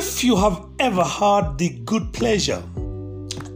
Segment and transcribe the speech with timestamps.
[0.00, 2.62] If you have ever had the good pleasure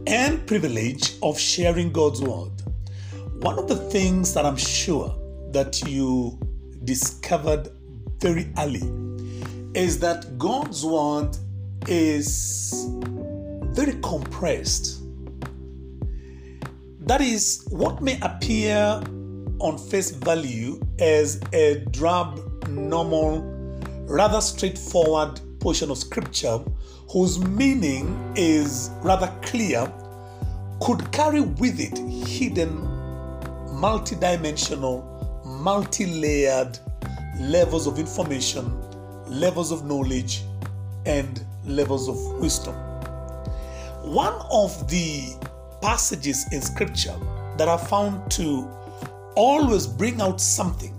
[0.05, 2.51] and privilege of sharing God's word,
[3.41, 5.15] one of the things that I'm sure
[5.51, 6.37] that you
[6.83, 7.69] discovered
[8.19, 8.83] very early
[9.73, 11.37] is that God's word
[11.87, 12.89] is
[13.77, 15.01] very compressed.
[17.07, 19.01] That is what may appear
[19.59, 23.43] on face value as a drab, normal,
[24.09, 26.59] rather straightforward portion of scripture
[27.09, 29.89] whose meaning is rather clear
[30.81, 32.69] could carry with it hidden,
[33.69, 35.01] multidimensional,
[35.45, 36.77] multi layered
[37.39, 38.77] levels of information,
[39.29, 40.43] levels of knowledge,
[41.05, 42.75] and levels of wisdom.
[44.03, 45.33] One of the
[45.81, 47.15] passages in scripture
[47.57, 48.69] that are found to
[49.35, 50.93] always bring out something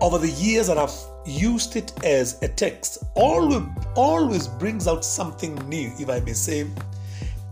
[0.00, 0.90] over the years that I've
[1.28, 3.62] used it as a text, always,
[3.94, 6.66] always brings out something new, if I may say,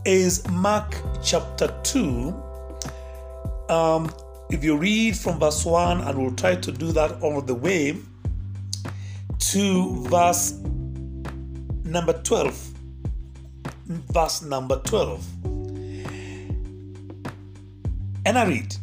[0.04, 2.34] is Mark chapter 2.
[3.68, 4.10] Um,
[4.50, 7.96] if you read from verse 1, and we'll try to do that all the way
[9.38, 10.52] to verse
[11.84, 12.72] number 12.
[13.86, 15.24] Verse number 12.
[18.24, 18.76] And I read,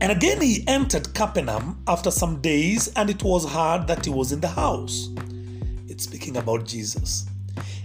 [0.00, 4.30] And again he entered Capernaum after some days, and it was heard that he was
[4.32, 5.08] in the house.
[5.88, 7.26] It's speaking about Jesus.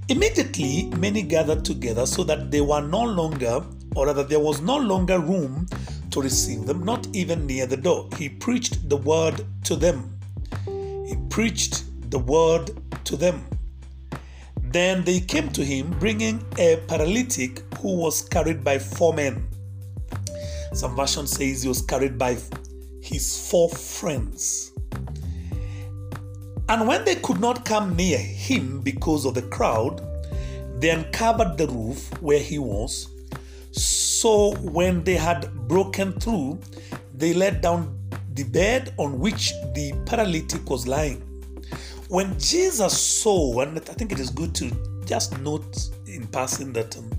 [0.09, 4.77] Immediately, many gathered together so that they were no longer, or rather, there was no
[4.77, 5.65] longer room
[6.11, 8.07] to receive them, not even near the door.
[8.17, 10.19] He preached the word to them.
[11.07, 12.71] He preached the word
[13.05, 13.43] to them.
[14.61, 19.47] Then they came to him, bringing a paralytic who was carried by four men.
[20.73, 22.37] Some version says he was carried by
[23.01, 24.73] his four friends.
[26.69, 30.01] And when they could not come near him because of the crowd,
[30.79, 33.07] they uncovered the roof where he was.
[33.71, 36.59] So when they had broken through,
[37.13, 37.99] they let down
[38.33, 41.21] the bed on which the paralytic was lying.
[42.09, 44.71] When Jesus saw, and I think it is good to
[45.05, 47.11] just note in passing that um,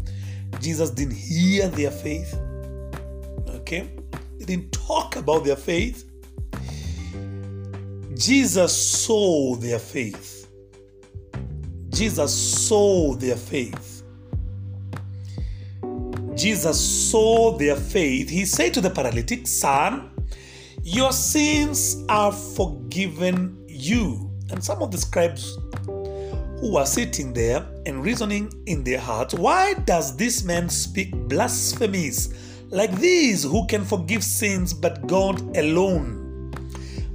[0.61, 2.37] Jesus didn't hear their faith,
[3.65, 3.89] okay?
[4.39, 6.11] They didn't talk about their faith.
[8.15, 8.73] Jesus
[9.05, 10.51] saw their faith.
[11.89, 14.03] Jesus saw their faith.
[16.35, 16.79] Jesus
[17.11, 18.29] saw their faith.
[18.29, 20.11] He said to the paralytic, Son,
[20.83, 24.31] your sins are forgiven you.
[24.51, 29.75] And some of the scribes who were sitting there and reasoning in their hearts, why
[29.85, 36.53] does this man speak blasphemies like these who can forgive sins but God alone?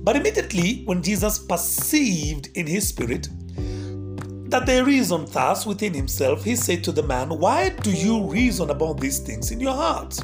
[0.03, 3.27] But immediately, when Jesus perceived in his spirit
[4.49, 8.69] that they reasoned thus within himself, he said to the man, Why do you reason
[8.69, 10.17] about these things in your heart?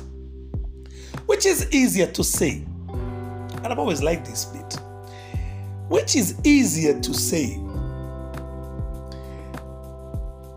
[1.26, 2.64] Which is easier to say?
[2.88, 4.80] And I've always liked this bit.
[5.90, 7.56] Which is easier to say?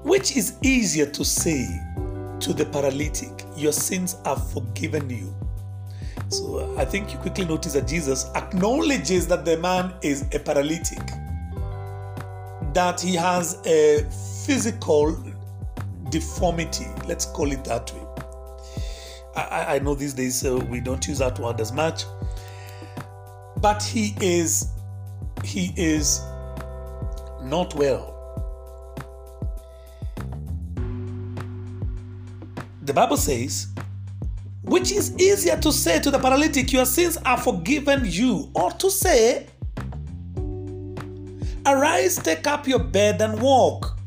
[0.04, 1.66] Which is easier to say
[2.41, 5.34] to the paralytic, Your sins are forgiven you?
[6.28, 11.00] So I think you quickly notice that Jesus acknowledges that the man is a paralytic,
[12.75, 14.04] that he has a
[14.44, 15.16] physical
[16.10, 18.03] deformity, let's call it that way.
[19.37, 22.05] I, I know these days uh, we don't use that word as much,
[23.60, 24.70] but he is
[25.44, 26.20] he is
[27.43, 28.17] not well.
[32.88, 33.66] The Bible says
[34.62, 38.91] which is easier to say to the paralytic, Your sins are forgiven you, or to
[38.91, 39.47] say,
[41.66, 43.99] Arise, take up your bed and walk.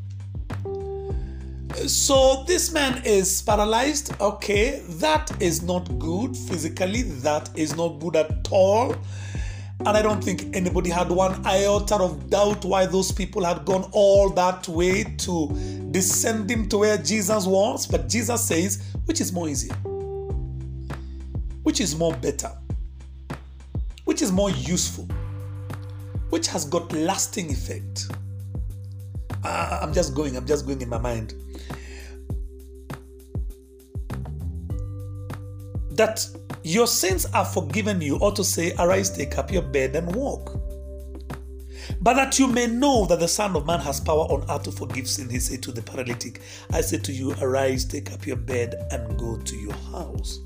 [1.86, 4.20] So this man is paralyzed.
[4.20, 8.96] Okay, that is not good physically, that is not good at all.
[9.84, 13.90] And I don't think anybody had one iota of doubt why those people had gone
[13.94, 15.48] all that way to
[15.90, 17.88] descend him to where Jesus was.
[17.88, 19.74] But Jesus says, which is more easier?
[21.64, 22.52] Which is more better?
[24.06, 25.08] Which is more useful?
[26.30, 28.08] Which has got lasting effect?
[29.44, 31.34] Uh, I'm just going, I'm just going in my mind.
[35.92, 36.24] That
[36.64, 40.60] your sins are forgiven you, or to say, Arise, take up your bed and walk.
[42.02, 44.72] But that you may know that the Son of Man has power on earth to
[44.72, 46.42] forgive sin, he said to the paralytic,
[46.72, 50.40] I say to you, arise, take up your bed, and go to your house.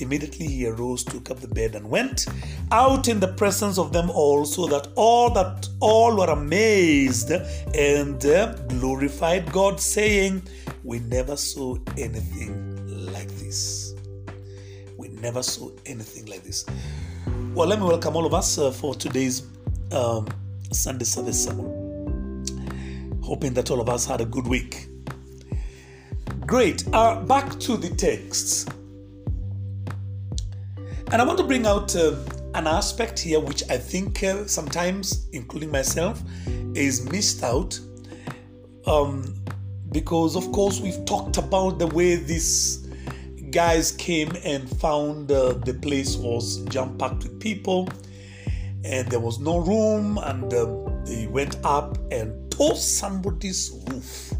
[0.00, 2.26] Immediately he arose, took up the bed, and went
[2.72, 8.24] out in the presence of them all, so that all that all were amazed and
[8.26, 10.42] uh, glorified God, saying,
[10.84, 13.77] We never saw anything like this.
[15.20, 16.64] Never saw anything like this.
[17.52, 19.42] Well, let me welcome all of us uh, for today's
[19.90, 20.28] um,
[20.70, 22.44] Sunday service sermon.
[23.22, 24.86] Hoping that all of us had a good week.
[26.46, 26.84] Great.
[26.92, 28.64] Uh, back to the texts.
[31.10, 32.14] And I want to bring out uh,
[32.54, 36.22] an aspect here which I think uh, sometimes, including myself,
[36.74, 37.78] is missed out.
[38.86, 39.34] Um,
[39.90, 42.87] because, of course, we've talked about the way these
[43.50, 47.88] guys came and found uh, the place was jam packed with people
[48.84, 54.32] and there was no room, and um, they went up and tore somebody's roof.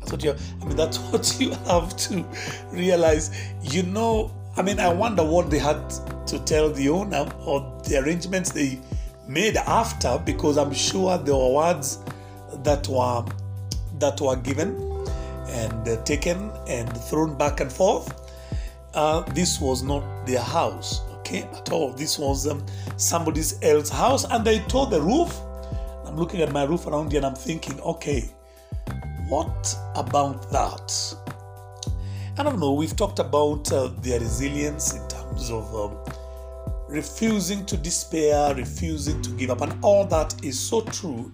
[0.00, 0.34] That's what you.
[0.60, 2.26] I mean, that's what you have to
[2.70, 3.30] realize.
[3.62, 5.90] You know, I mean, I wonder what they had
[6.26, 8.80] to tell the owner or the arrangements they
[9.28, 11.98] made after, because I'm sure there were words
[12.64, 13.24] that were
[14.00, 14.76] that were given
[15.48, 18.27] and uh, taken and thrown back and forth.
[18.94, 21.92] Uh, this was not their house, okay, at all.
[21.92, 22.64] This was um,
[22.96, 25.38] somebody else's house, and they tore the roof.
[26.06, 28.30] I'm looking at my roof around here, and I'm thinking, okay,
[29.28, 31.14] what about that?
[32.38, 32.72] I don't know.
[32.72, 35.98] We've talked about uh, their resilience in terms of um,
[36.88, 41.30] refusing to despair, refusing to give up, and all that is so true.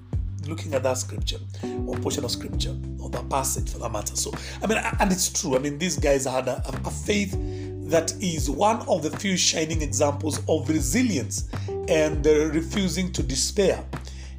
[0.47, 1.39] Looking at that scripture
[1.87, 4.17] or portion of scripture or that passage for that matter.
[4.17, 4.33] So,
[4.63, 5.57] I mean, and it's true.
[5.57, 7.37] I mean, these guys had a, a faith
[7.89, 11.49] that is one of the few shining examples of resilience
[11.89, 13.85] and refusing to despair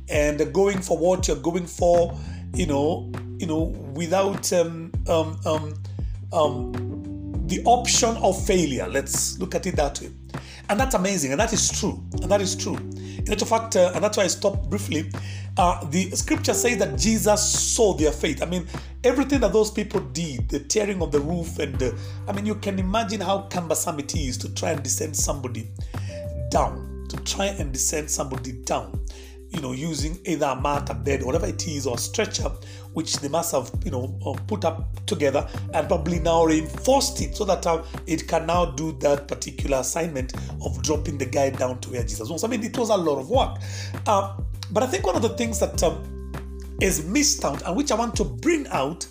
[0.09, 2.17] and going for what you're going for,
[2.53, 3.63] you know, you know,
[3.93, 5.73] without um, um, um,
[6.33, 8.87] um, the option of failure.
[8.87, 10.11] Let's look at it that way.
[10.69, 12.77] And that's amazing, and that is true, and that is true.
[13.17, 15.11] In actual fact, uh, and that's why I stopped briefly.
[15.57, 17.41] Uh, the scripture says that Jesus
[17.75, 18.43] saw their faith.
[18.43, 18.67] I mean,
[19.03, 21.91] everything that those people did, the tearing of the roof, and uh,
[22.27, 25.67] I mean, you can imagine how cumbersome it is to try and descend somebody
[26.49, 29.05] down, to try and descend somebody down
[29.55, 32.51] you know, using either a mat, a bed, whatever it is, or a stretcher,
[32.95, 37.35] which they must have, you know, uh, put up together and probably now reinforced it
[37.35, 40.33] so that uh, it can now do that particular assignment
[40.63, 42.45] of dropping the guy down to where Jesus was.
[42.45, 43.57] I mean, it was a lot of work.
[44.07, 44.37] Uh,
[44.71, 46.31] but I think one of the things that um,
[46.81, 49.05] is missed out and which I want to bring out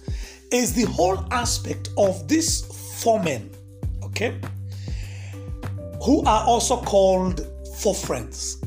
[0.50, 2.62] is the whole aspect of these
[3.02, 3.50] four men,
[4.02, 4.40] okay,
[6.02, 7.46] who are also called
[7.76, 8.62] four friends.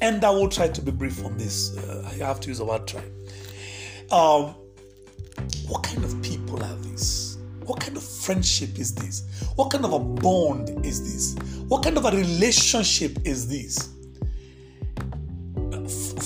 [0.00, 1.76] And I will try to be brief on this.
[1.76, 3.02] Uh, I have to use the word try.
[4.10, 4.54] Um,
[5.66, 7.38] what kind of people are these?
[7.64, 9.24] What kind of friendship is this?
[9.56, 11.36] What kind of a bond is this?
[11.68, 13.90] What kind of a relationship is this?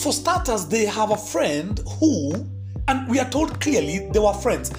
[0.00, 2.32] For starters, they have a friend who,
[2.86, 4.70] and we are told clearly they were friends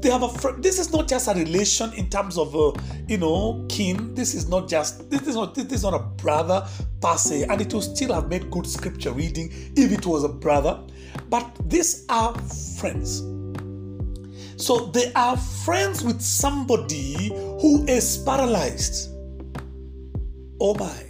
[0.00, 0.62] they have a friend.
[0.62, 2.72] This is not just a relation in terms of, uh,
[3.08, 4.14] you know, kin.
[4.14, 5.10] This is not just.
[5.10, 5.54] This is not.
[5.54, 6.66] This is not a brother
[7.00, 10.28] per se, and it will still have made good scripture reading if it was a
[10.28, 10.80] brother.
[11.28, 12.34] But these are
[12.78, 13.22] friends.
[14.56, 17.28] So they are friends with somebody
[17.60, 19.10] who is paralyzed.
[20.60, 21.02] Oh my.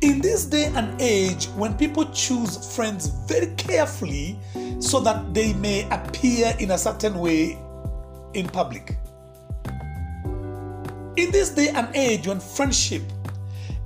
[0.00, 4.38] In this day and age, when people choose friends very carefully
[4.80, 7.56] so that they may appear in a certain way
[8.34, 8.96] in public.
[11.16, 13.02] In this day and age, when friendship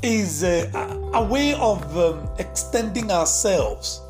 [0.03, 0.69] is uh,
[1.15, 4.03] a way of um, extending ourselves,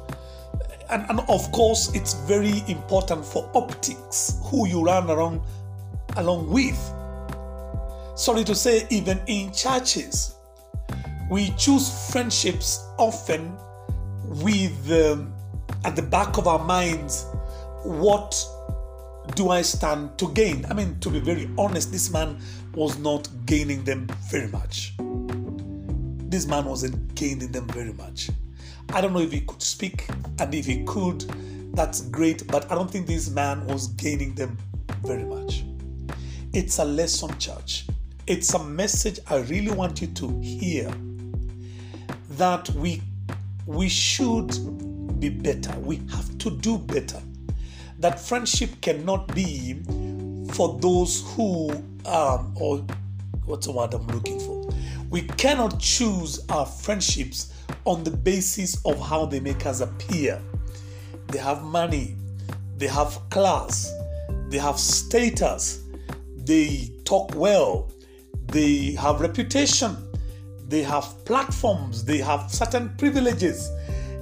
[0.90, 5.40] and, and of course, it's very important for optics who you run around
[6.16, 6.78] along with.
[8.16, 10.34] Sorry to say, even in churches,
[11.30, 13.56] we choose friendships often
[14.24, 15.32] with um,
[15.84, 17.26] at the back of our minds
[17.84, 18.34] what
[19.34, 20.66] do I stand to gain?
[20.70, 22.38] I mean, to be very honest, this man
[22.74, 24.94] was not gaining them very much.
[26.28, 28.30] This man wasn't gaining them very much.
[28.92, 30.08] I don't know if he could speak,
[30.38, 31.20] and if he could,
[31.74, 34.56] that's great, but I don't think this man was gaining them
[35.04, 35.64] very much.
[36.52, 37.86] It's a lesson, church.
[38.26, 40.92] It's a message I really want you to hear
[42.30, 43.02] that we
[43.66, 44.50] we should
[45.20, 45.78] be better.
[45.80, 47.20] We have to do better
[48.00, 49.80] that friendship cannot be
[50.52, 51.70] for those who
[52.04, 52.84] um, or
[53.50, 54.68] What's the word I'm looking for?
[55.10, 57.52] We cannot choose our friendships
[57.84, 60.40] on the basis of how they make us appear.
[61.26, 62.14] They have money,
[62.76, 63.92] they have class,
[64.50, 65.82] they have status,
[66.36, 67.90] they talk well,
[68.46, 69.96] they have reputation,
[70.68, 73.68] they have platforms, they have certain privileges,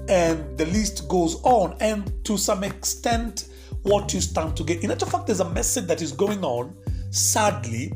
[0.09, 1.77] and the list goes on.
[1.81, 3.48] And to some extent,
[3.89, 4.85] what you stand to get.
[4.85, 6.77] In actual fact, there's a message that is going on,
[7.11, 7.93] sadly,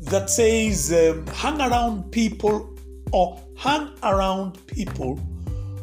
[0.00, 2.74] that says um, hang around people
[3.12, 5.20] or hang around people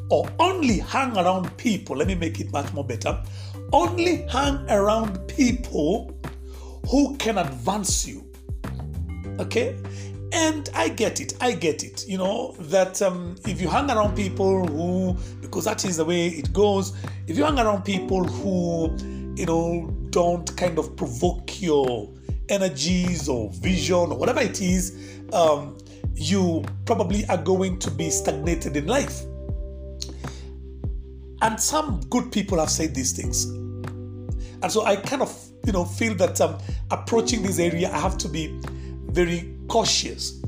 [0.09, 1.95] or only hang around people.
[1.97, 3.21] Let me make it much more better.
[3.71, 6.17] Only hang around people
[6.89, 8.25] who can advance you.
[9.39, 9.75] Okay?
[10.31, 11.33] And I get it.
[11.39, 12.07] I get it.
[12.07, 16.27] You know, that um, if you hang around people who, because that is the way
[16.27, 16.95] it goes,
[17.27, 18.95] if you hang around people who,
[19.35, 22.11] you know, don't kind of provoke your
[22.49, 25.77] energies or vision or whatever it is, um,
[26.13, 29.23] you probably are going to be stagnated in life.
[31.41, 33.45] And some good people have said these things.
[33.45, 36.57] And so I kind of, you know, feel that um,
[36.91, 38.59] approaching this area, I have to be
[39.07, 40.41] very cautious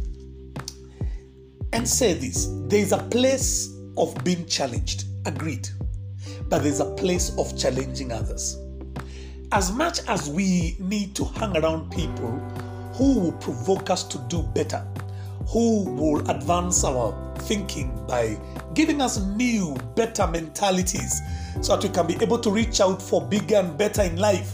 [1.73, 5.67] and say this there is a place of being challenged, agreed,
[6.49, 8.57] but there's a place of challenging others.
[9.53, 12.31] As much as we need to hang around people
[12.95, 14.85] who will provoke us to do better,
[15.47, 18.37] who will advance our thinking by
[18.73, 21.21] giving us new, better mentalities
[21.61, 24.53] so that we can be able to reach out for bigger and better in life.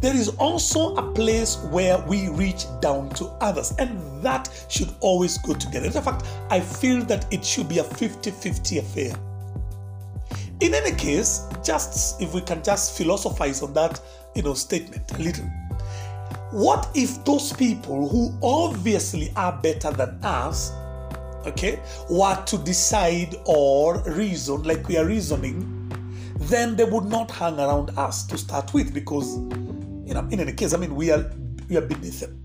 [0.00, 5.38] There is also a place where we reach down to others, and that should always
[5.38, 5.86] go together.
[5.86, 9.14] In fact, I feel that it should be a 50 50 affair.
[10.62, 14.00] In any case, just if we can just philosophize on that,
[14.36, 15.44] you know, statement a little.
[16.52, 20.70] What if those people who obviously are better than us,
[21.46, 25.90] okay, were to decide or reason like we are reasoning,
[26.36, 29.34] then they would not hang around us to start with because,
[30.06, 31.28] you know, in any case, I mean, we are
[31.68, 32.41] we are beneath them.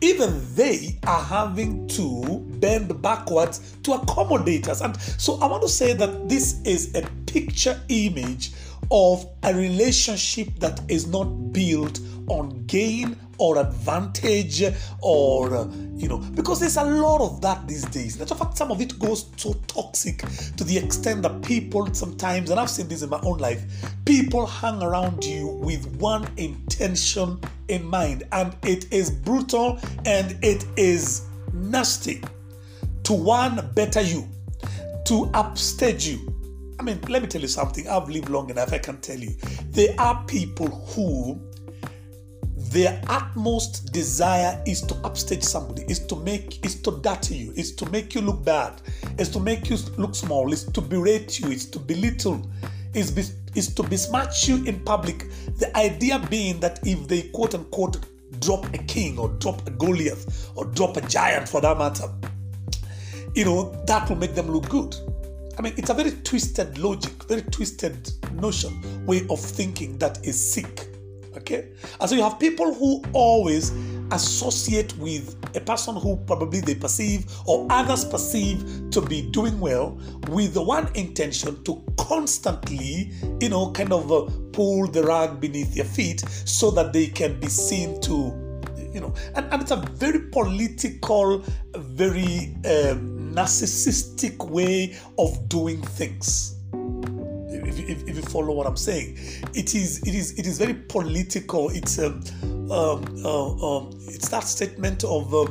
[0.00, 4.80] Even they are having to bend backwards to accommodate us.
[4.80, 8.52] And so I want to say that this is a picture image
[8.90, 14.62] of a relationship that is not built on gain or advantage
[15.00, 18.70] or uh, you know because there's a lot of that these days in fact some
[18.70, 20.18] of it goes so toxic
[20.56, 23.62] to the extent that people sometimes and i've seen this in my own life
[24.04, 27.38] people hang around you with one intention
[27.68, 32.22] in mind and it is brutal and it is nasty
[33.02, 34.28] to one better you
[35.04, 36.34] to upstage you
[36.78, 37.88] I mean, let me tell you something.
[37.88, 39.34] I've lived long enough, I can tell you.
[39.70, 41.40] There are people who
[42.74, 47.72] their utmost desire is to upstage somebody, is to make, is to dirty you, is
[47.76, 48.82] to make you look bad,
[49.16, 52.50] is to make you look small, is to berate you, is to belittle,
[52.92, 53.22] is, be,
[53.54, 55.28] is to besmirch you in public.
[55.58, 58.06] The idea being that if they quote unquote
[58.40, 62.08] drop a king or drop a Goliath or drop a giant for that matter,
[63.36, 64.96] you know, that will make them look good.
[65.56, 70.52] I mean, it's a very twisted logic, very twisted notion, way of thinking that is
[70.52, 70.88] sick.
[71.36, 71.68] Okay?
[72.00, 73.72] And so you have people who always
[74.12, 79.98] associate with a person who probably they perceive or others perceive to be doing well
[80.28, 83.10] with the one intention to constantly,
[83.40, 87.38] you know, kind of uh, pull the rug beneath their feet so that they can
[87.40, 88.12] be seen to,
[88.92, 91.38] you know, and, and it's a very political,
[91.74, 96.53] very um, narcissistic way of doing things
[97.66, 99.18] if, if, if, you follow what I'm saying.
[99.54, 101.70] It is it is it is very political.
[101.70, 102.22] It's um,
[102.70, 105.46] um, uh, um, it's that statement of uh,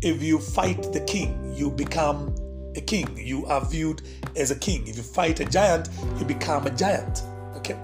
[0.00, 2.34] if you fight the king, you become
[2.76, 3.16] a king.
[3.16, 4.02] You are viewed
[4.36, 4.86] as a king.
[4.86, 7.22] If you fight a giant, you become a giant.
[7.56, 7.78] Okay.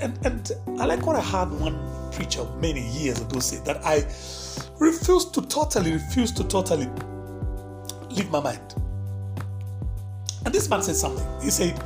[0.00, 1.78] And, and, and I like what I heard one
[2.12, 4.04] preacher many years ago say that I
[4.78, 6.88] refuse to totally refuse to totally
[8.10, 8.74] leave my mind.
[10.44, 11.26] And this man said something.
[11.42, 11.78] He said,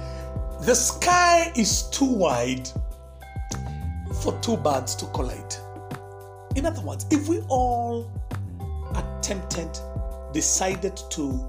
[0.62, 2.68] the sky is too wide
[4.22, 5.54] for two birds to collide.
[6.54, 8.08] In other words, if we all
[8.94, 9.76] attempted,
[10.32, 11.48] decided to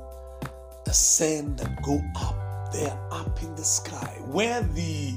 [0.87, 5.13] ascend and go up, there up in the sky, where the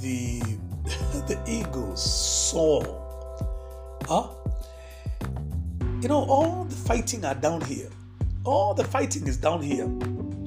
[0.00, 0.40] the
[1.28, 2.82] the eagles soar.
[4.06, 4.28] Huh?
[6.00, 7.90] You know, all the fighting are down here.
[8.44, 9.88] All the fighting is down here.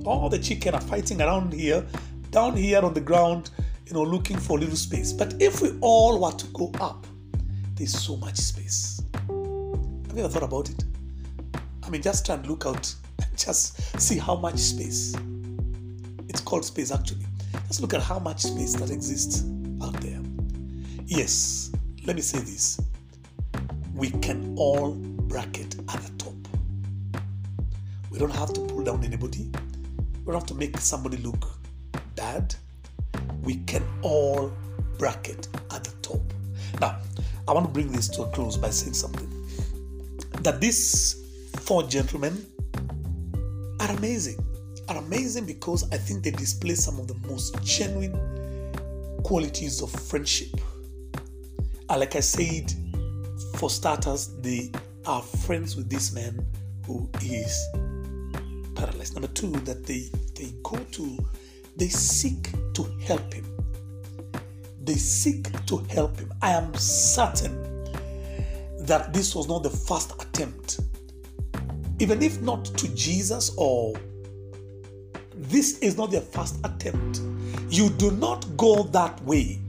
[0.03, 1.86] All the chicken are fighting around here
[2.35, 3.49] down here on the ground,
[3.87, 5.13] you know, looking for a little space.
[5.13, 7.07] But if we all were to go up,
[7.75, 9.01] there's so much space.
[9.13, 10.83] Have you ever thought about it?
[11.81, 15.15] I mean, just try and look out and just see how much space.
[16.27, 17.25] It's called space actually.
[17.67, 19.45] Just look at how much space that exists
[19.81, 20.19] out there.
[21.05, 21.71] Yes,
[22.05, 22.81] let me say this.
[23.93, 26.33] We can all bracket at the top.
[28.11, 29.49] We don't have to pull down anybody.
[30.25, 31.55] We don't have to make somebody look
[32.15, 32.55] bad.
[33.43, 34.51] We can all
[34.98, 36.22] bracket at the top.
[36.79, 37.00] Now,
[37.48, 39.29] I want to bring this to a close by saying something.
[40.41, 41.24] That these
[41.62, 42.45] four gentlemen
[43.79, 44.43] are amazing.
[44.89, 48.13] Are amazing because I think they display some of the most genuine
[49.24, 50.50] qualities of friendship.
[51.89, 52.72] And like I said,
[53.57, 54.72] for starters, they
[55.05, 56.45] are friends with this man
[56.86, 57.67] who is
[58.75, 59.13] paralyzed.
[59.13, 61.17] Number two, that they they go to,
[61.75, 63.46] they seek to help him.
[64.84, 66.32] They seek to help him.
[66.41, 67.63] I am certain
[68.79, 70.79] that this was not the first attempt.
[72.00, 73.94] Even if not to Jesus or
[75.34, 77.22] this is not their first attempt.
[77.70, 79.60] You do not go that way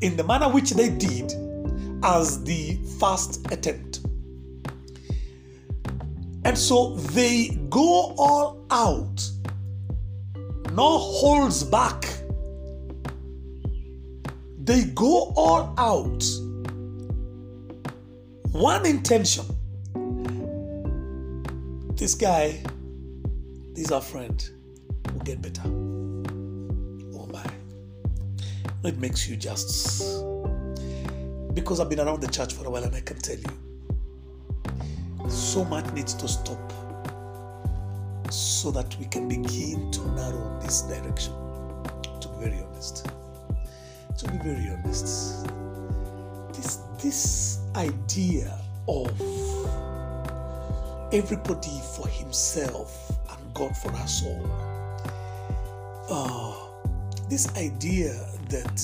[0.00, 1.32] in the manner which they did
[2.02, 4.00] as the first attempt.
[6.44, 9.28] And so they go all out,
[10.76, 12.06] no holds back.
[14.58, 16.22] They go all out.
[18.52, 19.46] One intention.
[21.96, 22.62] This guy,
[23.72, 24.50] this our friend,
[25.12, 25.62] will get better.
[25.64, 27.44] Oh my.
[28.84, 30.02] It makes you just
[31.54, 35.64] because I've been around the church for a while and I can tell you so
[35.64, 36.72] much needs to stop
[38.66, 41.32] so that we can begin to narrow this direction.
[42.20, 43.06] To be very honest.
[44.18, 45.46] To be very honest.
[46.52, 48.58] This this idea
[48.88, 49.12] of
[51.12, 54.50] everybody for himself and God for us all.
[56.10, 56.56] Uh,
[57.28, 58.14] this idea
[58.48, 58.78] that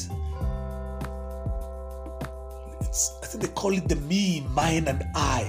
[2.80, 5.42] I think they call it the me, mine, and I.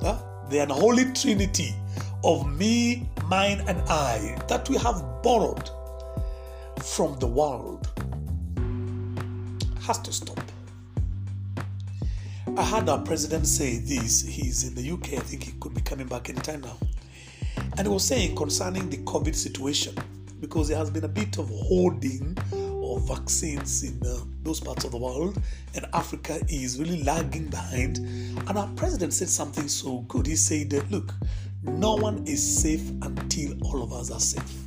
[0.00, 0.18] Huh?
[0.48, 1.74] The unholy trinity
[2.22, 5.70] of me, mine, and I that we have borrowed
[6.82, 7.88] from the world
[9.82, 10.40] has to stop.
[12.56, 14.22] I heard our president say this.
[14.26, 15.14] He's in the UK.
[15.14, 16.76] I think he could be coming back anytime now.
[17.76, 19.94] And he was saying concerning the COVID situation,
[20.40, 24.92] because there has been a bit of hoarding of vaccines in uh, those parts of
[24.92, 25.40] the world,
[25.74, 27.98] and Africa is really lagging behind.
[28.48, 30.26] And our president said something so good.
[30.26, 31.14] He said, Look,
[31.62, 34.64] no one is safe until all of us are safe.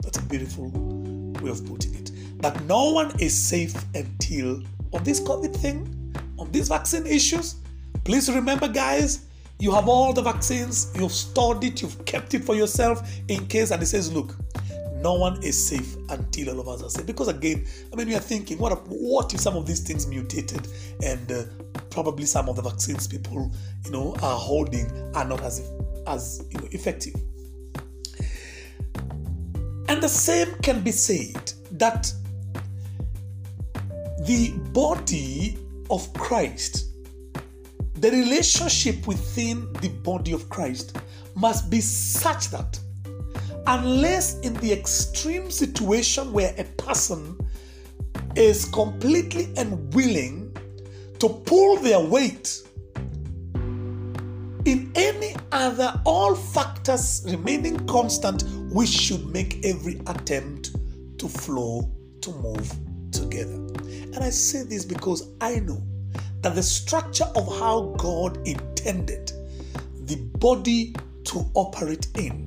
[0.00, 0.70] That's a beautiful
[1.40, 2.10] way of putting it.
[2.40, 7.56] That no one is safe until on this COVID thing, on these vaccine issues.
[8.04, 9.26] Please remember, guys,
[9.58, 13.70] you have all the vaccines, you've stored it, you've kept it for yourself in case.
[13.70, 14.36] And it says, look,
[15.02, 17.06] no one is safe until all of us are safe.
[17.06, 20.66] Because again, I mean, we are thinking, what, what if some of these things mutated
[21.02, 21.42] and uh,
[21.90, 23.50] probably some of the vaccines people,
[23.84, 25.70] you know, are holding are not as
[26.06, 27.14] as you know, effective.
[29.88, 32.12] And the same can be said that
[34.26, 35.58] the body
[35.90, 36.86] of Christ,
[37.94, 40.98] the relationship within the body of Christ
[41.34, 42.78] must be such that
[43.66, 47.36] unless in the extreme situation where a person
[48.36, 50.56] is completely unwilling
[51.18, 52.62] to pull their weight
[54.66, 60.76] in any other all factors remaining constant we should make every attempt
[61.18, 62.72] to flow to move
[63.10, 63.54] together.
[63.54, 65.82] And i say this because i know
[66.42, 69.32] that the structure of how god intended
[70.02, 72.45] the body to operate in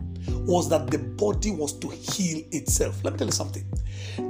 [0.49, 3.03] was that the body was to heal itself.
[3.03, 3.63] Let me tell you something.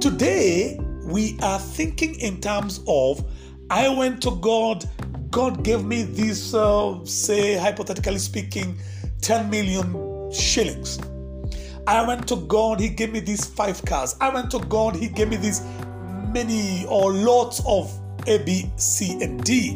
[0.00, 3.24] Today, we are thinking in terms of
[3.70, 4.84] I went to God,
[5.30, 8.78] God gave me this, uh, say, hypothetically speaking,
[9.22, 10.98] 10 million shillings.
[11.86, 14.14] I went to God, He gave me these five cars.
[14.20, 15.62] I went to God, He gave me these
[16.34, 17.90] many or lots of
[18.26, 19.74] A, B, C, and D.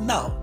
[0.00, 0.40] Now,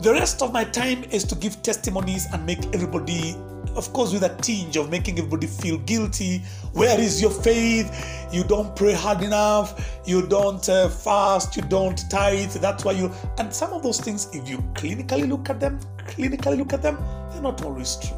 [0.00, 3.36] the rest of my time is to give testimonies and make everybody
[3.76, 6.38] of course, with a tinge of making everybody feel guilty.
[6.72, 7.90] Where is your faith?
[8.32, 10.00] You don't pray hard enough.
[10.06, 11.56] You don't uh, fast.
[11.56, 12.52] You don't tithe.
[12.52, 13.10] That's why you.
[13.38, 16.96] And some of those things, if you clinically look at them, clinically look at them,
[17.32, 18.16] they're not always true.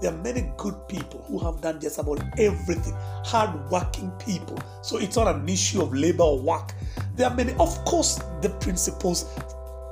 [0.00, 4.56] There are many good people who have done just about everything, hard-working people.
[4.82, 6.72] So it's not an issue of labor or work.
[7.16, 9.26] There are many, of course, the principles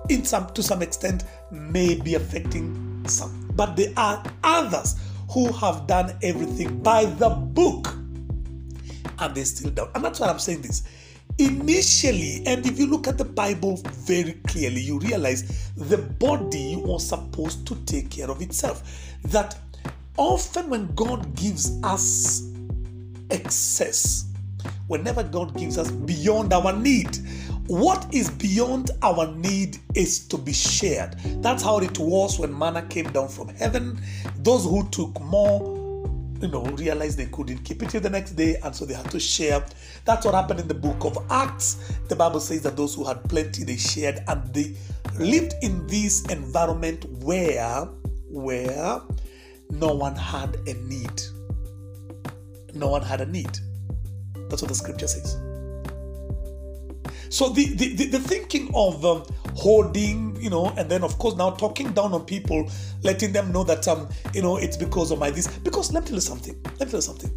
[0.09, 3.51] in some to some extent may be affecting some.
[3.55, 4.97] But there are others
[5.31, 7.89] who have done everything by the book
[9.19, 9.91] and they still don't.
[9.95, 10.83] And that's why I'm saying this.
[11.39, 17.07] Initially, and if you look at the Bible very clearly, you realize the body was
[17.07, 18.83] supposed to take care of itself.
[19.25, 19.59] That
[20.17, 22.51] often when God gives us
[23.31, 24.33] excess,
[24.87, 27.19] whenever God gives us beyond our need,
[27.69, 31.17] what is beyond our need is to be shared.
[31.43, 34.01] That's how it was when manna came down from heaven.
[34.39, 35.77] Those who took more
[36.41, 39.11] you know, realized they couldn't keep it till the next day, and so they had
[39.11, 39.65] to share.
[40.05, 41.95] That's what happened in the book of Acts.
[42.09, 44.77] The Bible says that those who had plenty they shared, and they
[45.19, 47.85] lived in this environment where,
[48.29, 49.01] where
[49.71, 51.23] no one had a need.
[52.75, 53.59] No one had a need.
[54.51, 55.37] That's what the scripture says.
[57.37, 59.23] So the, the, the, the thinking of um,
[59.57, 62.67] hoarding, you know, and then of course now talking down on people,
[63.03, 65.47] letting them know that um, you know, it's because of my this.
[65.59, 66.59] Because let me tell you something.
[66.65, 67.31] Let me tell you something.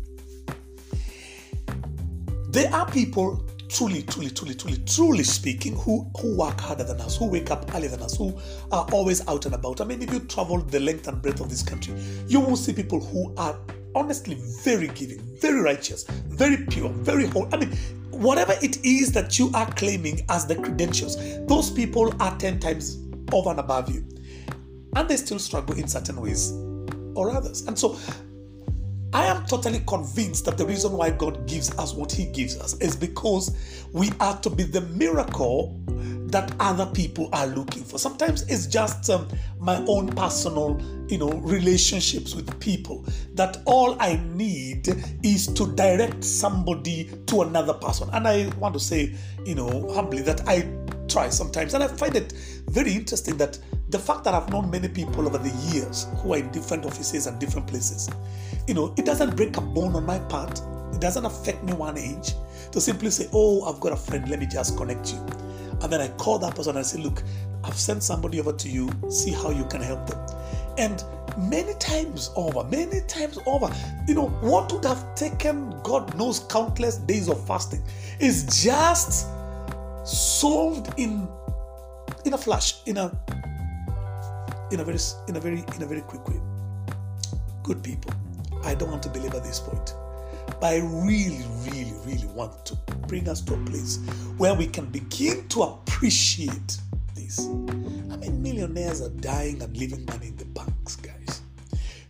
[2.50, 7.18] There are people truly, truly, truly, truly, truly speaking, who who work harder than us,
[7.18, 8.40] who wake up earlier than us, who
[8.72, 9.82] are always out and about.
[9.82, 11.94] I mean, if you travel the length and breadth of this country,
[12.26, 13.60] you will see people who are
[14.00, 17.48] honestly very giving, very righteous, very pure, very whole.
[17.54, 17.72] I mean,
[18.12, 22.98] whatever it is that you are claiming as the credentials, those people are 10 times
[23.34, 24.04] over and above you.
[24.96, 26.52] And they still struggle in certain ways
[27.14, 27.68] or others.
[27.68, 28.00] And so
[29.14, 32.76] I am totally convinced that the reason why God gives us what He gives us
[32.80, 33.56] is because
[33.92, 35.80] we are to be the miracle
[36.32, 37.98] that other people are looking for.
[37.98, 39.28] Sometimes it's just um,
[39.60, 44.88] my own personal, you know, relationships with people that all I need
[45.24, 48.10] is to direct somebody to another person.
[48.14, 49.14] And I want to say,
[49.46, 50.68] you know, humbly that I
[51.08, 51.74] try sometimes.
[51.74, 52.34] And I find it
[52.68, 53.58] very interesting that
[53.90, 57.26] the fact that I've known many people over the years who are in different offices
[57.28, 58.10] and different places,
[58.68, 60.62] you know, it doesn't break a bone on my part.
[60.94, 62.34] It doesn't affect me one inch
[62.72, 65.26] to simply say, oh, I've got a friend, let me just connect you.
[65.82, 67.24] And then I call that person and I say, look,
[67.64, 70.20] I've sent somebody over to you, see how you can help them.
[70.78, 71.04] And
[71.38, 73.74] many times over, many times over,
[74.08, 77.82] you know, what would have taken God knows countless days of fasting
[78.20, 79.28] is just
[80.06, 81.28] solved in
[82.26, 83.12] in a flash, in a
[84.72, 86.40] in a very in a very in a very quick way.
[87.64, 88.14] Good people,
[88.64, 89.94] I don't want to belabor this point,
[90.60, 92.76] but I really, really, really want to
[93.08, 93.98] bring us to a place
[94.38, 96.78] where we can begin to appreciate
[97.16, 97.40] this.
[97.40, 101.42] I mean, millionaires are dying and leaving money in the banks, guys.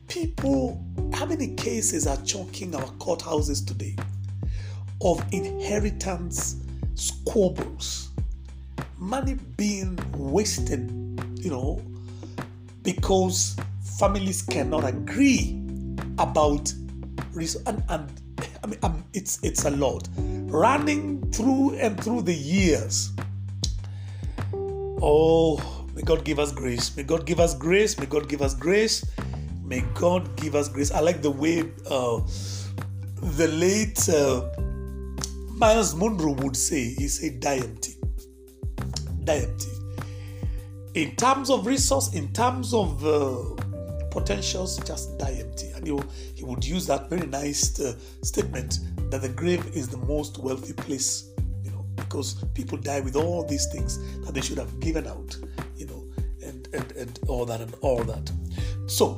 [0.08, 0.84] People,
[1.14, 3.96] how many cases are choking our courthouses today
[5.02, 6.58] of inheritance
[6.96, 8.10] squabbles,
[8.98, 10.90] money being wasted,
[11.36, 11.82] you know,
[12.82, 13.56] because
[14.00, 15.62] families cannot agree
[16.18, 16.74] about
[17.66, 18.19] and, and
[18.70, 23.12] mean um, it's it's a lot running through and through the years.
[25.02, 26.96] Oh, may God give us grace.
[26.96, 27.98] May God give us grace.
[27.98, 29.06] May God give us grace.
[29.64, 30.92] May God give us grace.
[30.92, 32.22] I like the way uh,
[33.38, 34.50] the late uh,
[35.52, 36.94] Myles Munroe would say.
[36.96, 37.96] He said, "Die empty,
[39.24, 39.68] die empty."
[40.96, 43.56] In terms of resource, in terms of uh,
[44.12, 45.70] potentials, just die empty.
[45.72, 45.98] And he,
[46.36, 48.80] he would use that very nice uh, statement
[49.12, 51.32] that the grave is the most wealthy place,
[51.64, 55.38] you know, because people die with all these things that they should have given out,
[55.76, 56.08] you know,
[56.44, 58.32] and, and, and all that and all that.
[58.88, 59.18] So,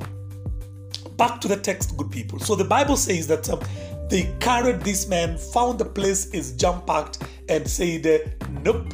[1.16, 2.38] back to the text, good people.
[2.38, 3.60] So the Bible says that um,
[4.08, 8.92] they carried this man, found the place is jam packed, and said, Nope,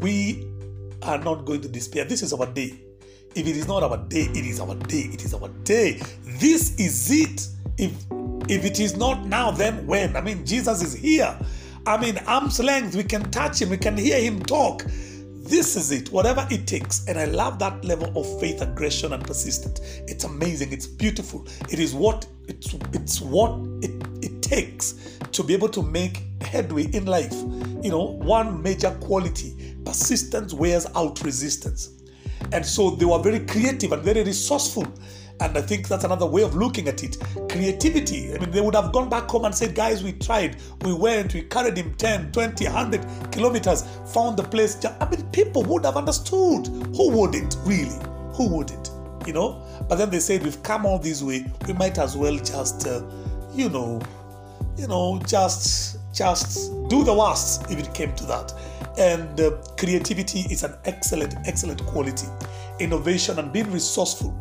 [0.00, 0.46] we
[1.02, 2.04] are not going to despair.
[2.04, 2.78] This is our day.
[3.34, 5.08] If it is not our day, it is our day.
[5.12, 6.00] It is our day.
[6.22, 7.48] This is it.
[7.78, 7.92] If
[8.48, 10.16] if it is not now, then when?
[10.16, 11.38] I mean, Jesus is here.
[11.86, 14.84] I mean, arm's length, we can touch him, we can hear him talk.
[14.86, 17.06] This is it, whatever it takes.
[17.08, 19.80] And I love that level of faith, aggression, and persistence.
[20.06, 21.46] It's amazing, it's beautiful.
[21.70, 23.90] It is what it's it's what it,
[24.22, 27.34] it takes to be able to make headway in life.
[27.82, 32.01] You know, one major quality, persistence wears out resistance.
[32.52, 34.86] And so they were very creative and very resourceful.
[35.40, 37.16] And I think that's another way of looking at it.
[37.48, 38.34] Creativity.
[38.34, 41.34] I mean, they would have gone back home and said, guys, we tried, we went,
[41.34, 44.84] we carried him 10, 20, 100 kilometers, found the place.
[44.84, 46.68] I mean, people would have understood.
[46.96, 47.98] Who wouldn't, really?
[48.34, 48.90] Who wouldn't?
[49.26, 49.64] You know?
[49.88, 53.02] But then they said, we've come all this way, we might as well just, uh,
[53.52, 54.00] you know,
[54.76, 58.52] you know, just just do the worst if it came to that.
[58.98, 62.26] And uh, creativity is an excellent, excellent quality.
[62.78, 64.38] Innovation and being resourceful.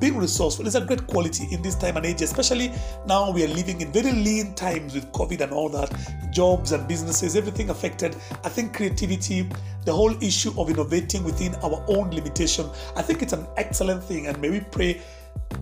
[0.00, 2.72] Being resourceful is a great quality in this time and age, especially
[3.06, 5.92] now we are living in very lean times with COVID and all that.
[6.32, 8.16] Jobs and businesses, everything affected.
[8.42, 9.48] I think creativity,
[9.84, 14.26] the whole issue of innovating within our own limitation, I think it's an excellent thing.
[14.26, 15.02] And may we pray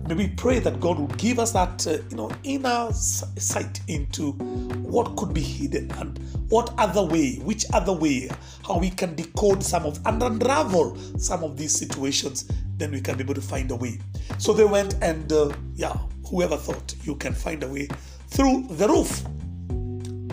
[0.07, 4.33] May we pray that God will give us that, uh, you know, inner sight into
[4.33, 8.29] what could be hidden and what other way, which other way,
[8.65, 12.51] how we can decode some of and unravel some of these situations.
[12.77, 13.99] Then we can be able to find a way.
[14.37, 15.95] So they went and, uh, yeah,
[16.27, 17.87] whoever thought you can find a way
[18.27, 19.23] through the roof,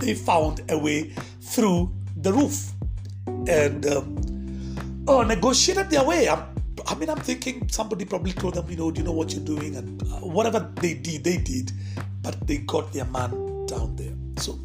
[0.00, 2.72] they found a way through the roof
[3.26, 6.28] and um, oh, negotiated their way.
[6.28, 6.57] I'm
[6.90, 9.44] I mean, I'm thinking somebody probably told them, you know, do you know what you're
[9.44, 9.76] doing?
[9.76, 11.70] And uh, whatever they did, they did.
[12.22, 14.14] But they got their man down there.
[14.38, 14.58] So,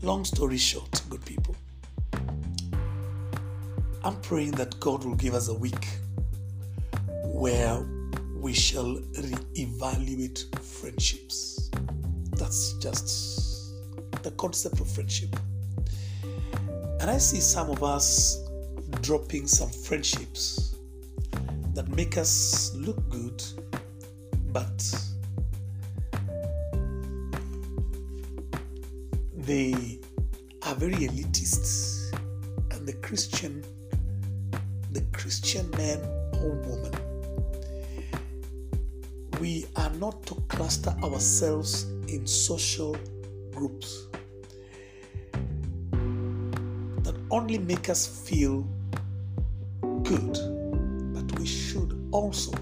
[0.00, 1.54] long story short, good people,
[4.02, 5.86] I'm praying that God will give us a week
[7.22, 7.84] where
[8.34, 11.70] we shall re-evaluate friendships.
[12.38, 13.74] That's just
[14.22, 15.36] the concept of friendship.
[17.00, 18.38] And I see some of us
[19.02, 20.63] dropping some friendships
[21.84, 23.42] that make us look good,
[24.52, 24.82] but
[29.36, 29.98] they
[30.62, 32.14] are very elitist.
[32.70, 33.64] And the Christian,
[34.92, 36.00] the Christian man
[36.34, 36.92] or woman,
[39.40, 42.96] we are not to cluster ourselves in social
[43.52, 44.06] groups
[47.02, 48.66] that only make us feel
[50.02, 50.38] good
[52.14, 52.52] also,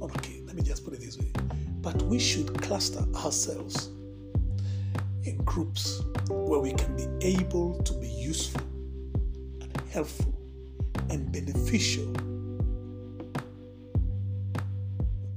[0.00, 1.30] okay, let me just put it this way,
[1.82, 3.90] but we should cluster ourselves
[5.24, 8.62] in groups where we can be able to be useful
[9.60, 10.32] and helpful
[11.10, 12.08] and beneficial.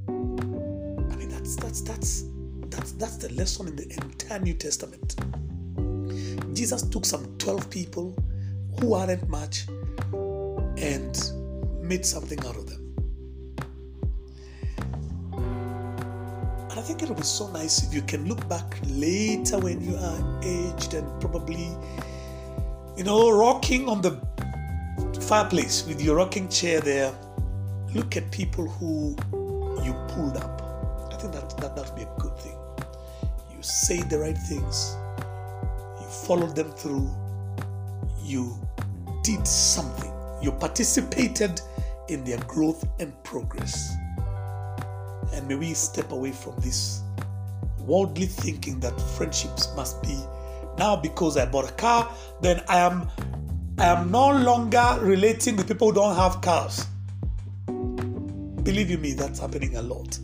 [0.08, 2.24] I mean, that's that's that's
[2.70, 5.18] that's that's the lesson in the entire New Testament.
[6.56, 8.16] Jesus took some 12 people
[8.80, 9.68] who aren't much
[10.78, 11.20] and
[11.82, 12.89] made something out of them.
[16.80, 20.42] I think it'll be so nice if you can look back later when you are
[20.42, 21.76] aged and probably,
[22.96, 24.18] you know, rocking on the
[25.20, 27.12] fireplace with your rocking chair there.
[27.94, 29.10] Look at people who
[29.84, 30.62] you pulled up.
[31.12, 32.56] I think that that would be a good thing.
[33.52, 34.96] You say the right things.
[36.00, 37.12] You followed them through.
[38.24, 38.58] You
[39.24, 40.14] did something.
[40.42, 41.60] You participated
[42.08, 43.99] in their growth and progress.
[45.40, 47.02] And may we step away from this
[47.80, 50.22] worldly thinking that friendships must be
[50.78, 53.10] now because I bought a car, then I am
[53.78, 56.88] I am no longer relating with people who don't have cars.
[58.64, 60.20] Believe you me, that's happening a lot.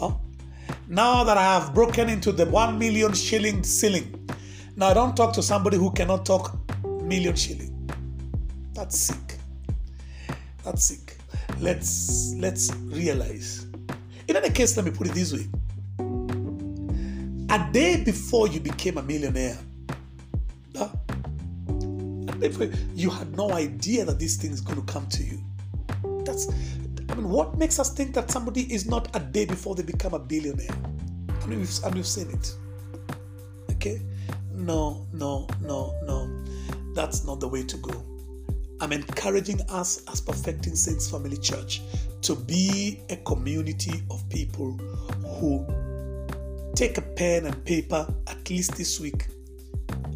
[0.00, 0.16] Huh?
[0.88, 4.28] Now that I have broken into the one million shilling ceiling,
[4.74, 6.58] now I don't talk to somebody who cannot talk
[7.04, 7.88] million shilling.
[8.74, 9.38] That's sick.
[10.64, 11.18] That's sick.
[11.60, 13.69] Let's let's realize
[14.30, 15.46] in any case, let me put it this way
[17.50, 19.58] a day before you became a millionaire,
[22.94, 25.42] you had no idea that this thing is going to come to you.
[26.24, 26.48] That's,
[27.08, 30.14] I mean, what makes us think that somebody is not a day before they become
[30.14, 30.76] a billionaire?
[31.42, 32.54] I mean, we've, and we've seen it.
[33.72, 34.00] Okay?
[34.52, 36.44] No, no, no, no.
[36.94, 38.04] That's not the way to go.
[38.80, 41.82] I'm encouraging us as Perfecting Saints Family Church
[42.22, 44.72] to be a community of people
[45.38, 45.66] who
[46.74, 49.26] take a pen and paper at least this week.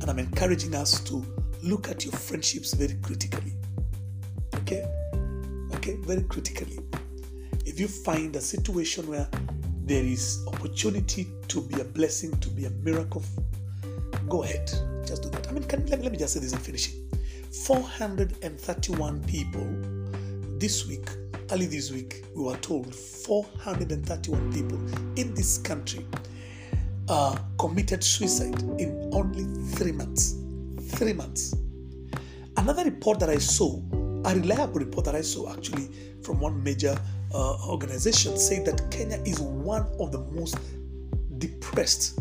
[0.00, 1.24] And I'm encouraging us to
[1.62, 3.54] look at your friendships very critically.
[4.56, 4.84] Okay?
[5.74, 5.96] Okay?
[6.02, 6.78] Very critically.
[7.64, 9.28] If you find a situation where
[9.84, 13.22] there is opportunity to be a blessing, to be a miracle,
[14.28, 14.70] go ahead.
[15.06, 15.48] Just do that.
[15.48, 16.94] I mean, can, let, let me just say this and finish it.
[17.54, 19.66] 431 people
[20.58, 21.08] this week,
[21.54, 24.76] early this week, we were told 431 people
[25.16, 26.04] in this country
[27.08, 29.44] uh, committed suicide in only
[29.76, 30.34] three months.
[30.96, 31.54] Three months.
[32.56, 33.80] Another report that I saw,
[34.24, 35.90] a reliable report that I saw actually
[36.24, 36.98] from one major
[37.32, 40.58] uh, organization, said that Kenya is one of the most
[41.38, 42.18] depressed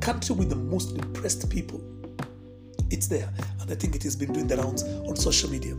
[0.00, 1.82] country with the most depressed people
[2.90, 5.76] it's there, and I think it has been doing the rounds on social media.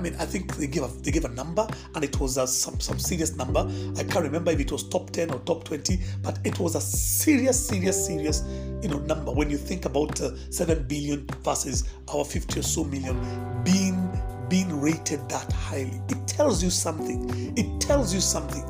[0.00, 2.46] I mean, I think they gave a, they gave a number, and it was a,
[2.46, 3.70] some some serious number.
[3.98, 6.80] I can't remember if it was top ten or top twenty, but it was a
[6.80, 8.42] serious, serious, serious,
[8.80, 12.84] you know, number when you think about uh, seven billion versus our fifty or so
[12.84, 13.14] million
[13.62, 14.10] being
[14.48, 16.00] being rated that highly.
[16.08, 17.52] It tells you something.
[17.58, 18.64] It tells you something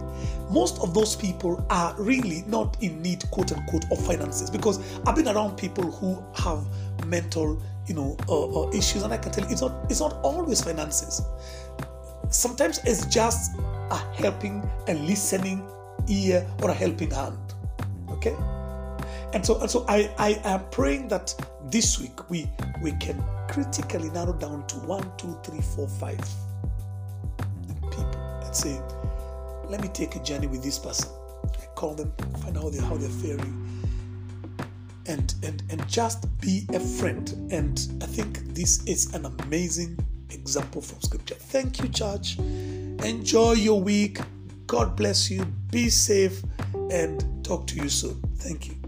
[0.51, 4.51] most of those people are really not in need, quote unquote, of finances.
[4.51, 6.67] Because I've been around people who have
[7.07, 10.15] mental, you know, uh, uh, issues, and I can tell you, it's not it's not
[10.23, 11.23] always finances.
[12.31, 15.67] Sometimes it's just a helping and listening
[16.09, 17.39] ear or a helping hand.
[18.11, 18.35] Okay,
[19.33, 21.35] and so and so I I am praying that
[21.71, 22.51] this week we
[22.83, 26.21] we can critically narrow down to one, two, three, four, five
[27.91, 28.81] people and say
[29.71, 31.09] let me take a journey with this person.
[31.45, 33.55] I call them, find out how they're faring,
[35.07, 37.31] and and and just be a friend.
[37.51, 39.99] And I think this is an amazing
[40.31, 41.37] example from Scripture.
[41.37, 42.39] Thank you, church.
[42.39, 44.19] Enjoy your week.
[44.67, 45.45] God bless you.
[45.71, 46.43] Be safe,
[46.91, 48.21] and talk to you soon.
[48.39, 48.80] Thank you.